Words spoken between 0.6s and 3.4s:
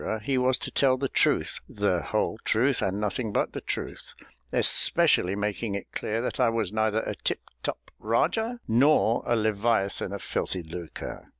tell the truth, the whole truth, and nothing